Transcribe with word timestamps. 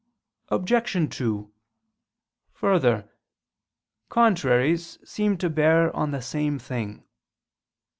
Obj. 0.49 1.15
2: 1.15 1.51
Further, 2.53 3.07
contraries 4.09 4.97
seem 5.07 5.37
to 5.37 5.47
bear 5.47 5.95
on 5.95 6.09
the 6.09 6.23
same 6.23 6.57
thing. 6.57 7.03